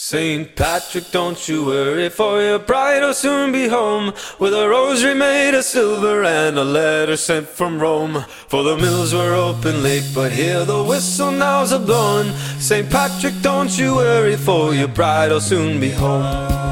St. 0.00 0.54
Patrick, 0.54 1.10
don't 1.10 1.48
you 1.48 1.66
worry, 1.66 2.08
for 2.08 2.40
your 2.40 2.60
bride 2.60 3.02
will 3.02 3.12
soon 3.12 3.50
be 3.50 3.66
home 3.66 4.12
with 4.38 4.54
a 4.54 4.68
rosary 4.68 5.12
made 5.12 5.54
of 5.54 5.64
silver 5.64 6.22
and 6.22 6.56
a 6.56 6.62
letter 6.62 7.16
sent 7.16 7.48
from 7.48 7.80
Rome. 7.80 8.24
For 8.46 8.62
the 8.62 8.76
mills 8.76 9.12
were 9.12 9.34
open 9.34 9.82
late, 9.82 10.08
but 10.14 10.30
hear 10.30 10.64
the 10.64 10.84
whistle 10.84 11.32
now's 11.32 11.72
a 11.72 11.80
blowing. 11.80 12.30
St. 12.60 12.88
Patrick, 12.88 13.34
don't 13.42 13.76
you 13.76 13.96
worry, 13.96 14.36
for 14.36 14.72
your 14.72 14.86
bride 14.86 15.32
will 15.32 15.40
soon 15.40 15.80
be 15.80 15.90
home. 15.90 16.67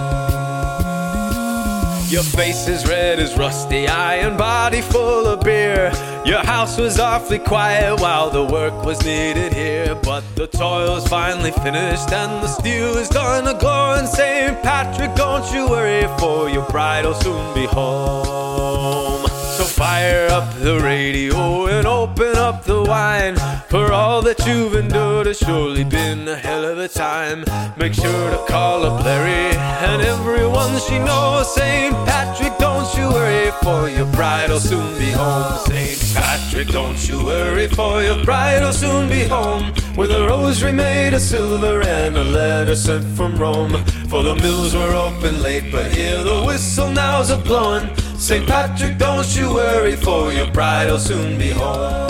Your 2.09 2.23
face 2.23 2.69
is 2.69 2.87
red 2.87 3.19
as 3.19 3.37
rusty 3.37 3.89
iron, 3.89 4.37
body 4.37 4.81
full 4.81 5.27
of 5.27 5.41
beer. 5.41 5.91
Your 6.25 6.39
house 6.39 6.79
was 6.79 7.01
awfully 7.01 7.41
quiet 7.41 8.01
while 8.01 8.31
the 8.31 8.45
work 8.45 8.85
was 8.85 9.05
needed 9.05 9.53
here. 9.53 9.97
But 9.97 10.23
the 10.37 10.47
toil's 10.47 11.09
finally 11.09 11.51
finished 11.51 12.13
and 12.13 12.45
the 12.45 12.47
steel 12.47 12.97
is 12.97 13.09
gonna 13.09 13.59
glow. 13.59 13.95
And 13.95 14.09
St. 14.09 14.63
Patrick, 14.63 15.17
don't 15.17 15.53
you 15.53 15.69
worry, 15.69 16.07
for 16.19 16.49
your 16.49 16.65
bride 16.67 17.05
will 17.05 17.15
soon 17.15 17.55
be 17.55 17.67
home. 17.67 19.27
So 19.57 19.65
fire 19.65 20.29
up 20.31 20.55
the 20.61 20.79
radio 20.79 21.67
and 21.67 21.89
open 21.89 22.37
up 22.37 22.63
the 22.65 22.85
wine. 22.85 23.35
For 23.69 23.91
all 23.91 24.23
that 24.23 24.47
you've 24.47 24.77
endured 24.77 25.27
has 25.27 25.39
surely 25.39 25.83
been 25.83 26.29
a 26.29 26.37
hell 26.37 26.65
of 26.65 26.79
a 26.79 26.87
time. 26.87 27.45
Make 27.77 27.95
sure 27.95 28.31
to 28.31 28.39
call 28.47 28.85
up 28.85 29.05
Larry 29.05 29.57
and 29.57 30.03
everyone 30.03 30.46
she 30.81 30.99
knows. 30.99 31.55
St. 31.55 31.95
Patrick, 32.07 32.57
don't 32.59 32.89
you 32.97 33.09
worry, 33.09 33.51
for 33.63 33.89
your 33.89 34.07
bride 34.13 34.51
will 34.51 34.61
soon 34.61 34.99
be 34.99 35.11
home. 35.11 35.59
St. 35.67 35.99
Patrick, 36.15 36.69
don't 36.69 37.09
you 37.09 37.25
worry, 37.25 37.69
for 37.69 38.03
your 38.03 38.25
bride 38.25 38.63
will 38.63 38.73
soon 38.73 39.09
be 39.09 39.25
home. 39.25 39.73
With 39.97 40.11
a 40.11 40.27
rosary 40.27 40.73
made 40.73 41.15
of 41.15 41.21
silver 41.21 41.81
and 41.83 42.17
a 42.17 42.25
letter 42.25 42.77
sent 42.77 43.05
from 43.17 43.37
Rome. 43.37 43.73
For 44.09 44.23
the 44.23 44.35
mills 44.37 44.75
were 44.75 44.95
open 44.95 45.43
late, 45.43 45.73
but 45.73 45.91
hear 45.93 46.23
the 46.23 46.45
whistle 46.45 46.91
now's 46.91 47.31
a 47.31 47.39
blowing. 47.39 47.89
St. 48.19 48.47
Patrick, 48.47 48.99
don't 48.99 49.37
you 49.37 49.55
worry, 49.55 49.97
for 49.97 50.33
your 50.33 50.51
bride 50.53 50.91
will 50.91 50.99
soon 50.99 51.39
be 51.39 51.51
home. 51.51 52.07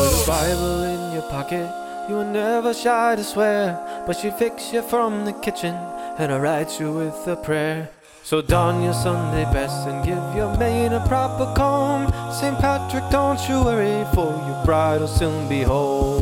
With 0.00 0.22
a 0.22 0.24
Bible 0.26 0.82
in 0.84 1.12
your 1.12 1.22
pocket, 1.30 1.68
you 2.08 2.16
were 2.16 2.24
never 2.24 2.74
shy 2.74 3.16
to 3.16 3.24
swear. 3.24 3.78
But 4.06 4.16
she 4.16 4.30
fix 4.30 4.72
you 4.72 4.82
from 4.82 5.24
the 5.24 5.32
kitchen, 5.32 5.74
and 6.20 6.30
I 6.34 6.38
write 6.38 6.78
you 6.78 6.92
with 6.92 7.26
a 7.26 7.36
prayer. 7.36 7.88
So 8.22 8.42
don 8.42 8.82
your 8.82 8.92
Sunday 8.92 9.44
best 9.44 9.88
and 9.88 10.04
give 10.04 10.22
your 10.36 10.54
maid 10.58 10.92
a 10.92 11.00
proper 11.08 11.50
comb. 11.56 12.12
St. 12.30 12.58
Patrick, 12.58 13.04
don't 13.10 13.40
you 13.48 13.64
worry, 13.64 14.04
for 14.14 14.30
your 14.46 14.62
bride 14.66 15.00
will 15.00 15.08
soon 15.08 15.48
be 15.48 15.62
home. 15.62 16.20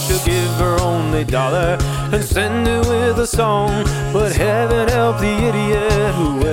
She'll 0.00 0.24
give 0.24 0.50
her 0.58 0.76
only 0.80 1.22
dollar 1.22 1.78
and 2.12 2.24
send 2.24 2.66
it 2.66 2.80
with 2.88 3.18
a 3.20 3.26
song. 3.28 3.84
But 4.12 4.32
heaven 4.34 4.88
help 4.88 5.18
the 5.20 5.34
idiot 5.48 6.14
wrong. 6.16 6.43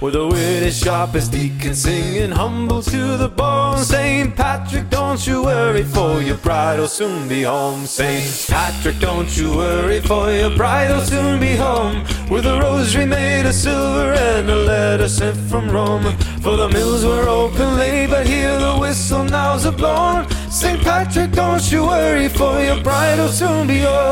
With 0.00 0.14
a 0.14 0.28
witty 0.28 0.70
sharpest 0.70 1.32
deacon 1.32 1.74
singing 1.74 2.30
humble 2.30 2.82
to 2.82 3.16
the 3.16 3.28
bone. 3.28 3.78
St. 3.78 4.34
Patrick, 4.36 4.88
don't 4.90 5.26
you 5.26 5.42
worry, 5.42 5.82
for 5.82 6.22
your 6.22 6.36
bride 6.36 6.78
will 6.78 6.86
soon 6.86 7.26
be 7.26 7.42
home. 7.42 7.84
St. 7.84 8.46
Patrick, 8.48 9.00
don't 9.00 9.36
you 9.36 9.56
worry, 9.56 10.00
for 10.00 10.30
your 10.30 10.56
bride 10.56 10.90
will 10.90 11.04
soon 11.04 11.40
be 11.40 11.56
home. 11.56 12.04
With 12.30 12.46
a 12.46 12.60
rosary 12.60 13.06
made 13.06 13.46
of 13.46 13.54
silver 13.54 14.12
and 14.12 14.48
a 14.48 14.54
letter 14.54 15.08
sent 15.08 15.36
from 15.50 15.68
Rome. 15.68 16.16
For 16.42 16.56
the 16.56 16.68
mills 16.68 17.04
were 17.04 17.28
open 17.28 17.76
late, 17.76 18.08
but 18.08 18.24
hear 18.24 18.56
the 18.56 18.78
whistle 18.78 19.24
now's 19.24 19.64
a 19.64 19.72
blown. 19.72 20.30
St. 20.48 20.80
Patrick, 20.80 21.32
don't 21.32 21.72
you 21.72 21.82
worry, 21.82 22.28
for 22.28 22.62
your 22.62 22.80
bride 22.84 23.18
will 23.18 23.30
soon 23.30 23.66
be 23.66 23.80
home. 23.80 24.07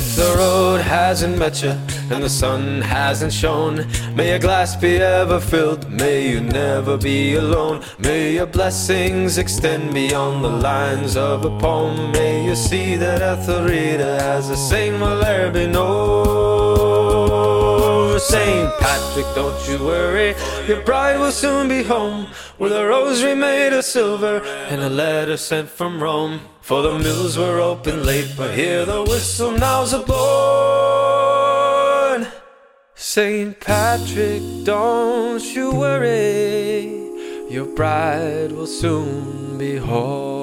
If 0.00 0.14
the 0.14 0.34
road 0.38 0.80
hasn't 0.80 1.38
met 1.38 1.60
you 1.60 1.70
and 2.12 2.22
the 2.22 2.28
sun 2.28 2.82
hasn't 2.82 3.32
shone, 3.32 3.84
may 4.14 4.30
your 4.30 4.38
glass 4.38 4.76
be 4.76 4.98
ever 4.98 5.40
filled, 5.40 5.90
may 5.90 6.30
you 6.30 6.40
never 6.40 6.96
be 6.96 7.34
alone. 7.34 7.82
May 7.98 8.34
your 8.34 8.46
blessings 8.46 9.38
extend 9.38 9.92
beyond 9.92 10.44
the 10.44 10.50
lines 10.50 11.16
of 11.16 11.44
a 11.44 11.50
poem. 11.58 12.12
May 12.12 12.44
you 12.44 12.54
see 12.54 12.94
that 12.94 13.22
Etheldreda 13.22 14.20
has 14.20 14.50
a 14.50 14.56
saint 14.56 15.00
will 15.00 15.24
ever 15.24 15.66
known. 18.18 18.28
Saint 18.28 18.70
Patrick, 18.78 19.26
don't 19.34 19.68
you 19.68 19.78
worry, 19.84 20.34
your 20.66 20.82
bride 20.82 21.18
will 21.18 21.32
soon 21.32 21.68
be 21.68 21.82
home 21.82 22.26
with 22.58 22.72
a 22.72 22.86
rosary 22.86 23.34
made 23.34 23.72
of 23.72 23.84
silver 23.84 24.42
and 24.68 24.80
a 24.80 24.88
letter 24.88 25.36
sent 25.36 25.68
from 25.68 26.02
Rome. 26.02 26.40
For 26.60 26.82
the 26.82 26.98
mills 26.98 27.38
were 27.38 27.60
open 27.60 28.04
late, 28.04 28.34
but 28.36 28.54
hear 28.54 28.84
the 28.84 29.02
whistle 29.02 29.52
now's 29.52 29.94
a 29.94 30.00
born. 30.00 30.18
Saint 32.94 33.58
Patrick, 33.60 34.42
don't 34.64 35.42
you 35.54 35.72
worry, 35.72 37.08
your 37.48 37.64
bride 37.74 38.52
will 38.52 38.66
soon 38.66 39.56
be 39.56 39.76
home. 39.76 40.37